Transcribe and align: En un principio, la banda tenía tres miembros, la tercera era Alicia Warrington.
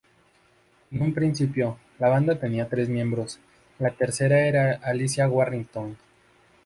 En 0.89 0.99
un 1.03 1.13
principio, 1.13 1.77
la 1.99 2.09
banda 2.09 2.39
tenía 2.39 2.67
tres 2.67 2.89
miembros, 2.89 3.39
la 3.77 3.91
tercera 3.91 4.39
era 4.47 4.79
Alicia 4.81 5.29
Warrington. 5.29 5.95